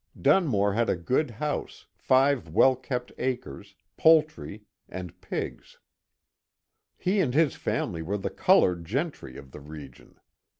Dunmore 0.19 0.73
had 0.73 0.89
a 0.89 0.95
good 0.95 1.29
house, 1.29 1.85
five 1.93 2.49
well 2.49 2.75
kept 2.75 3.11
acres, 3.19 3.75
poultry, 3.97 4.63
and 4.89 5.21
pigs; 5.21 5.77
he 6.97 7.19
and 7.19 7.35
his 7.35 7.53
family 7.53 8.01
were 8.01 8.17
the 8.17 8.31
coloured 8.31 8.83
gentry 8.83 9.37
of 9.37 9.51
the 9.51 9.59
re 9.61 9.89
gion. 9.89 10.15